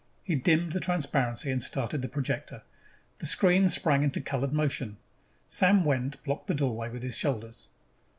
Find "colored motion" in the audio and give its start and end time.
4.19-4.97